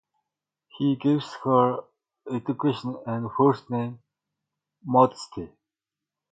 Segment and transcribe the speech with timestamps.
[0.79, 1.81] He gives her
[2.25, 3.99] an education and a first name:
[4.83, 5.51] Modesty.